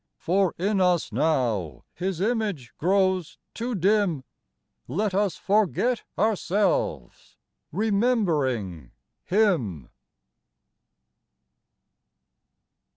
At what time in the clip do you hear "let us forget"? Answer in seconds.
4.87-6.01